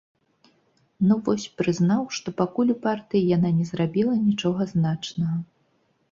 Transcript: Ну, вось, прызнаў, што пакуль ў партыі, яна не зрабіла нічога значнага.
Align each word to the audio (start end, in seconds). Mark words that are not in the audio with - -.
Ну, 1.09 1.17
вось, 1.25 1.43
прызнаў, 1.61 1.99
што 2.19 2.33
пакуль 2.39 2.71
ў 2.75 2.83
партыі, 2.85 3.27
яна 3.35 3.51
не 3.59 3.65
зрабіла 3.73 4.15
нічога 4.29 4.67
значнага. 4.73 5.37